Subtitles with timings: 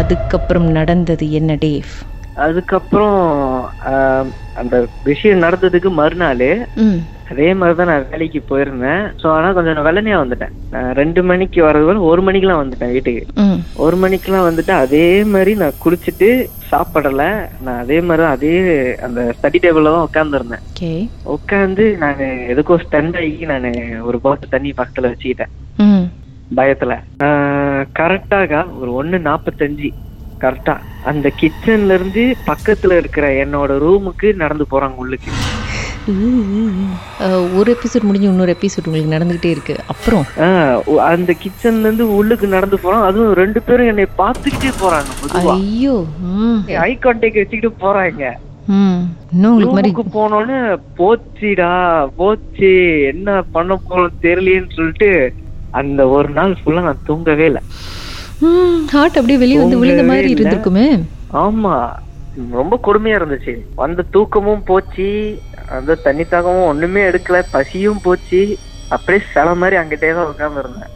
[0.00, 1.92] அதுக்கப்புறம் நடந்தது என்ன டேவ்?
[2.36, 3.16] அதுக்கப்புறம்
[4.60, 4.76] அந்த
[5.08, 6.48] விஷயம் நடந்ததுக்கு மறுநாள்
[7.32, 9.02] அதே மாதிரி தான் நான் வேலைக்கு போயிருந்தேன்.
[9.20, 10.54] ஸோ ஆனால் கொஞ்சம் நான் வெள்ளனையா வந்துட்டேன்.
[10.74, 13.22] நான் ரெண்டு மணிக்கு வரது ஒரு மணிக்கெல்லாம் வந்துட்டேன் வீட்டுக்கு.
[13.84, 15.04] ஒரு மணிக்கெல்லாம் வந்துட்டு அதே
[15.34, 16.28] மாதிரி நான் குளிச்சுட்டு
[16.70, 17.22] சாப்பிடல.
[17.66, 18.54] நான் அதே மாதிரி தான் அதே
[19.06, 20.64] அந்த ஸ்டடி டேபிள்ல தான் உட்காந்துருந்தேன்
[21.36, 22.20] உட்காந்து நான்
[22.52, 23.70] எதுக்கோ ஸ்டண்ட் ஆகி நான்
[24.08, 25.52] ஒரு பாட்டில் தண்ணி பக்கத்துல வச்சுக்கிட்டேன்.
[26.56, 26.92] பயத்துல.
[27.98, 29.90] கரெக்டாக ஒரு ஒண்ணு நாப்பத்தஞ்சு.
[30.42, 30.74] கரெக்டா
[31.10, 35.32] அந்த கிச்சன்ல இருந்து பக்கத்துல இருக்கிற என்னோட ரூமுக்கு நடந்து போறாங்க உள்ளுக்கு.
[37.58, 39.74] ஒரு எபிசோட் முடிஞ்சு இன்னொரு எபிசோட் உங்களுக்கு நடந்துகிட்டே இருக்கு.
[39.92, 40.24] அப்புறம்?
[41.10, 43.04] அந்த கிச்சன்ல இருந்து உள்ளுக்கு நடந்து போறான்.
[43.08, 45.96] அதுவும் ரெண்டு பேரும் என்னை பார்த்துக்கிட்டே போறாங்க ஐயோ
[46.86, 48.32] ஐ கான்டாக்ட் வச்சுக்கிட்டு போறாங்க.
[50.16, 50.58] போனோன்னு
[50.98, 51.72] போச்சுடா
[52.18, 52.72] போச்சு.
[53.12, 55.10] என்ன பண்ண போறோம் தெரியலையேன்னு சொல்லிட்டு
[55.70, 57.62] அந்த ஒரு நாள் ஃபுல்லா நான் தூங்கவே இல்லை.
[58.92, 60.34] ஹார்ட் அப்படியே வெளியே வந்து விழுந்த மாதிரி.
[60.34, 60.86] இருந்திருக்குமே.
[61.32, 61.74] ஆமா.
[62.52, 63.54] ரொம்ப கொடுமையா இருந்துச்சு.
[63.74, 65.38] வந்த தூக்கமும் போச்சு.
[65.76, 67.42] அந்த தண்ணி தாகமும் ஒண்ணுமே எடுக்கல.
[67.50, 68.40] பசியும் போச்சு.
[68.88, 70.92] அப்படியே சில மாதிரி அங்கிட்டே தான் உட்கார்ந்து இருந்தேன்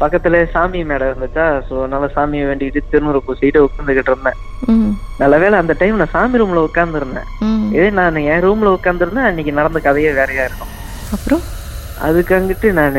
[0.00, 1.46] பக்கத்துல சாமி மேடை இருந்துச்சா?
[1.68, 4.38] சோ அதனால சாமியை வேண்டிக்கிட்டு திருநூறு பூசிட்டு உட்காந்துக்கிட்டு இருந்தேன்.
[5.18, 7.28] நல்ல வேளை அந்த டைம் நான் சாமி ரூம்ல உட்கார்ந்து இருந்தேன்
[7.74, 10.72] இதே நான் என் ரூம்ல உட்காந்துருந்தேன் அன்னைக்கு நடந்த கதையே வேறையா இருக்கும்.
[11.12, 11.42] அப்புறம்?
[12.00, 12.98] அதுக்கு அங்கிட்டு நான்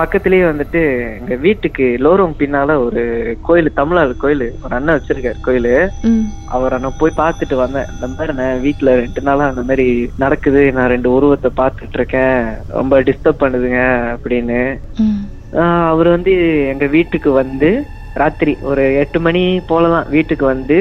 [0.00, 0.80] பக்கத்துலயே வந்துட்டு
[1.18, 3.02] எங்க வீட்டுக்கு லோரம் பின்னால ஒரு
[3.46, 4.44] கோயில் தமிழர் கோயில்.
[4.64, 5.70] ஒரு அண்ணன் வச்சிருக்காரு கோயில்.
[6.56, 7.88] அவரை நான் போய் பார்த்துட்டு வந்தேன்.
[7.94, 9.86] இந்த மாதிரி நான் வீட்டுல ரெண்டு நாளா அந்த மாதிரி
[10.24, 10.62] நடக்குது.
[10.78, 12.40] நான் ரெண்டு உருவத்தை பார்த்துட்டு இருக்கேன்.
[12.78, 13.80] ரொம்ப டிஸ்டர்ப் பண்ணுதுங்க
[14.16, 14.60] அப்படின்னு.
[15.90, 16.32] அவர் வந்து
[16.72, 17.70] எங்க வீட்டுக்கு வந்து
[18.20, 20.76] ராத்திரி ஒரு எட்டு மணி போலதான் வீட்டுக்கு வந்து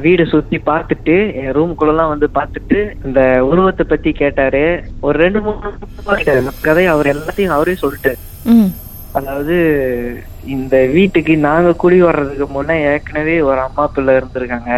[0.00, 4.64] வீடு சுத்தி பார்த்துட்டு என் ரூம்குள்ளலாம் வந்து பார்த்துட்டு இந்த உருவத்தை பத்தி கேட்டாரு.
[5.00, 5.72] ஒரு ரெண்டு மூணு
[6.66, 8.12] கதையை அவர் எல்லாத்தையும் அவரே சொல்லிட்டு
[9.12, 9.56] அதாவது
[10.54, 14.72] இந்த வீட்டுக்கு நாங்க குடி வர்றதுக்கு முன்ன ஏற்கனவே ஒரு அம்மா பிள்ளை இருந்திருக்காங்க.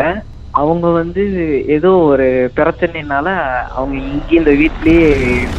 [0.53, 1.23] அவங்க வந்து
[1.77, 3.27] ஏதோ ஒரு பிரச்சனைனால
[3.77, 5.09] அவங்க இங்கே இந்த வீட்லயே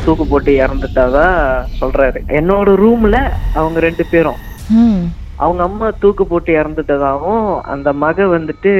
[0.05, 1.35] தூக்கு போட்டு இறந்துட்டாதான்
[1.81, 2.19] சொல்றாரு.
[2.39, 3.17] என்னோட ரூம்ல
[3.53, 4.39] அவங்க ரெண்டு பேரும்.
[5.39, 8.71] அவங்க அம்மா தூக்கு போட்டு இறந்துட்டதாகவும் அந்த மக வந்துட்டு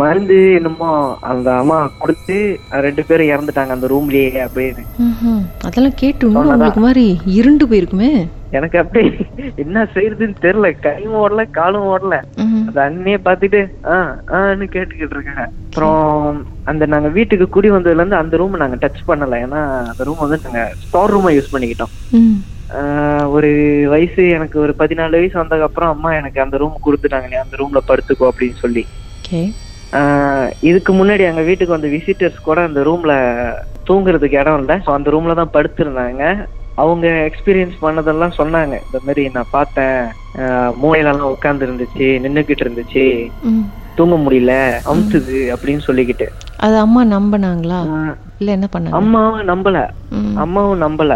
[0.00, 0.88] மருந்து என்னமோ
[1.30, 2.36] அந்த அம்மா கொடுத்து
[2.86, 4.82] ரெண்டு பேரும் இறந்துட்டாங்க அந்த ரூம்லயே அப்படின்னு.
[5.66, 7.04] அதெல்லாம் கேட்டு உங்களுக்கு மாதிரி
[7.38, 8.10] இருண்டு போயிருக்குமே.
[8.50, 9.08] எனக்கு அப்படியே
[9.54, 10.68] என்ன செய்யறதுன்னு தெரியல.
[10.80, 12.16] கையும் ஓடல காலும் ஓடல.
[12.66, 13.60] அந்த அண்ணியே பார்த்துட்டு
[13.92, 13.96] ஆ
[14.38, 19.40] ஆன்னு கேட்டுக்கிட்டு இருக்காங்க அப்புறம் அந்த நாங்க வீட்டுக்கு குடி வந்ததுல இருந்து அந்த ரூம் நாங்க டச் பண்ணல.
[19.46, 19.60] ஏன்னா
[19.90, 21.92] அந்த ரூம் வந்து நாங்க ஸ்டோர் ரூமா யூஸ் பண்ணிக்கிட்டோம்.
[22.12, 22.38] ஆஹ்
[23.36, 23.50] ஒரு
[23.92, 27.28] வயசு எனக்கு ஒரு பதினாலு வயசு வந்ததுக்கு அப்புறம் அம்மா எனக்கு அந்த ரூம் கொடுத்துட்டாங்க.
[27.32, 28.84] நீ அந்த ரூம்ல படுத்துக்கோ அப்படின்னு சொல்லி.
[30.70, 33.14] இதுக்கு முன்னாடி எங்க வீட்டுக்கு வந்த விசிட்டர்ஸ் கூட அந்த ரூம்ல
[33.88, 34.76] தூங்குறதுக்கு இடம் இல்லை.
[34.86, 36.24] ஸோ அந்த ரூம்ல தான் படுத்திருந்தாங்க.
[36.82, 38.74] அவங்க எக்ஸ்பீரியன்ஸ் பண்ணதெல்லாம் சொன்னாங்க.
[38.86, 40.00] இந்த மாதிரி நான் பார்த்தேன்.
[40.82, 43.04] மூளையிலலாம் உட்கார்ந்து இருந்துச்சு நின்னுக்கிட்டு இருந்துச்சு.
[43.98, 44.54] தூங்க முடியல
[44.90, 46.26] அமுத்துது அப்படின்னு சொல்லிக்கிட்டு.
[46.66, 47.80] அது அம்மா நம்பினாங்களா?
[48.40, 48.96] இல்ல என்ன பண்ணாங்க?
[48.98, 49.78] அம்மாவும் நம்பல.
[50.36, 51.12] அம்மாவும் நம்பல.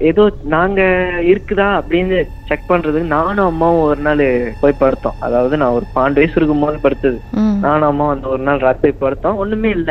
[0.00, 0.80] ஏதோ நாங்க
[1.26, 4.24] இருக்குதா அப்படின்னு செக் பண்றதுக்கு நானும் அம்மாவும் ஒரு நாள்
[4.60, 5.16] போய் படுத்தோம்.
[5.18, 7.18] அதாவது நான் ஒரு பன்னெண்டு வயசு இருக்கும் போது படுத்தது
[7.60, 9.36] நானும் அம்மா அந்த ஒரு நாள் ராத்திரி படுத்தோம்.
[9.36, 9.90] ஒண்ணுமே இல்ல.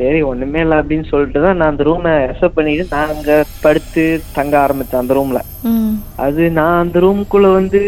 [0.00, 3.32] சரி ஒண்ணுமே இல்ல அப்படின்னு சொல்லிட்டு தான் நான் அந்த ரூமை அக்செப்ட் பண்ணிட்டு நான் அங்க
[3.64, 4.04] படுத்து
[4.36, 5.40] தங்க ஆரம்பிச்சேன் அந்த ரூம்ல
[6.26, 7.80] அது நான் அந்த ரூம்குள்ள வந்து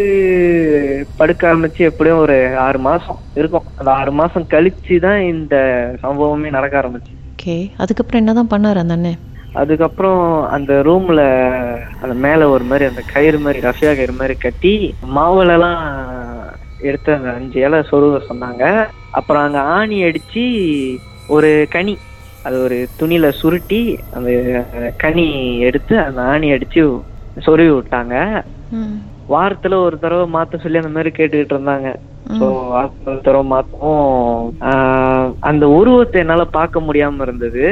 [1.21, 3.67] படுக்க ஆரம்பிச்சு எப்படியும் ஒரு ஆறு மாசம் இருக்கும்.
[3.79, 5.55] அந்த ஆறு மாசம் கழிச்சு தான் இந்த
[6.03, 7.13] சம்பவமே நடக்க ஆரம்பிச்சு.
[7.35, 9.21] ஓகே அதுக்கப்புறம் என்னதான் பண்ணாரு அந்த அண்ணன்
[9.61, 10.21] அதுக்கப்புறம்
[10.57, 11.23] அந்த ரூம்ல
[12.03, 14.75] அந்த மேல ஒரு மாதிரி அந்த கயிறு மாதிரி ரஃபியா கயிறு மாதிரி கட்டி
[15.17, 15.83] மாவுலலாம்
[16.89, 18.63] எடுத்து அந்த அஞ்சு இலை சொருக சொன்னாங்க.
[19.19, 20.45] அப்புறம் அங்க ஆணி அடிச்சு
[21.35, 21.95] ஒரு கனி
[22.47, 23.81] அது ஒரு துணியில சுருட்டி
[24.17, 24.31] அந்த
[25.03, 25.27] கனி
[25.69, 26.83] எடுத்து அந்த ஆணி அடிச்சு
[27.47, 28.15] சொருவி விட்டாங்க.
[29.35, 31.91] வாரத்துல ஒரு தடவை மாத்த சொல்லி அந்த மாதிரி கேட்டுக்கிட்டு இருந்தாங்க.
[32.39, 34.51] ஸோ வாரத்துல ஒரு தடவை மாத்தவும்.
[35.51, 37.65] அந்த உருவத்தை என்னால பார்க்க முடியாம இருந்தது.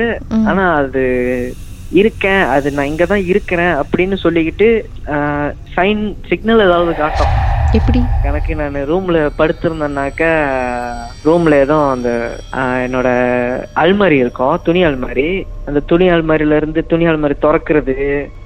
[0.50, 1.03] ஆனா அது
[2.00, 2.43] இருக்கேன்.
[2.55, 4.69] அது நான் இங்க தான் இருக்கிறேன் அப்படின்னு சொல்லிக்கிட்டு
[5.76, 7.35] சைன் சிக்னல் ஏதாவது காட்டும்.
[7.72, 8.00] எப்படி?
[8.22, 10.22] எனக்கு நான் ரூம்ல படுத்திருந்தேன்னாக்க
[11.26, 12.11] ரூம்ல ஏதோ அந்த
[12.84, 13.08] என்னோட
[13.82, 15.28] அல்மாரி இருக்கும் துணி அல்மாரி.
[15.69, 17.96] அந்த துணி அல்மாரில இருந்து துணி அல்மாரி திறக்கிறது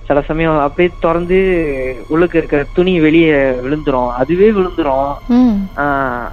[0.08, 1.38] சில சமயம் அப்படியே திறந்து
[2.12, 3.36] உள்ளுக்கு இருக்கிற துணி வெளியே
[3.66, 4.10] விழுந்துரும்.
[4.20, 5.12] அதுவே விழுந்துரும்.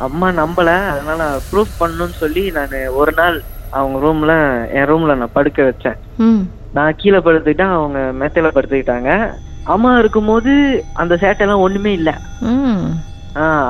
[0.07, 0.69] அம்மா நம்பல.
[0.93, 1.21] அதனால
[1.51, 3.37] ப்ரூஃப் பண்ணணும்னு சொல்லி நான் ஒரு நாள்
[3.73, 4.33] அவங்க ரூம்ல
[4.79, 5.99] என் ரூம்ல நான் படுக்க வச்சேன்.
[6.77, 9.11] நான் கீழே படுத்துக்கிட்டேன் அவங்க மெத்தையில படுத்துக்கிட்டாங்க.
[9.63, 10.51] அம்மா இருக்கும்போது
[10.93, 12.11] அந்த சேட்டைலாம் ஒண்ணுமே இல்ல.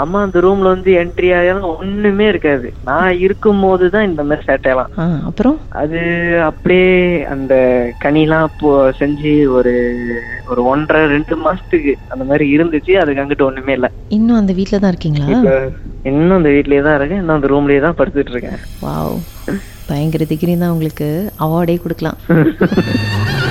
[0.04, 2.74] அம்மா அந்த ரூம்ல வந்து என்ட்ரி ஆகலாம் ஒண்ணுமே இருக்காது.
[2.84, 4.94] நான் இருக்கும் போதுதான் இந்த மாதிரி சேட்டையெல்லாம்.
[5.30, 5.58] அப்புறம்?
[5.70, 6.00] அது
[6.44, 6.88] அப்படியே
[7.26, 7.54] அந்த
[8.04, 8.56] கனிலாம்
[9.00, 9.74] செஞ்சு ஒரு
[10.48, 12.96] ஒரு ஒன்றரை ரெண்டு மாசத்துக்கு அந்த மாதிரி இருந்துச்சு.
[13.02, 13.90] அதுக்கு அங்கிட்டு ஒண்ணுமே இல்ல.
[14.08, 15.28] இன்னும் அந்த வீட்டில் தான் இருக்கீங்களா?
[16.04, 17.20] இன்னும் அந்த வீட்லயே தான் இருக்கேன்.
[17.20, 18.60] இன்னும் அந்த ரூம்லயே தான் படுத்துட்டு இருக்கேன்.
[18.88, 19.18] வாவ்.
[19.88, 21.08] பயங்கர திகிரி தான் உங்களுக்கு
[21.40, 22.20] அவார்டே கொடுக்கலாம்.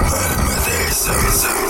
[0.00, 1.67] Murmur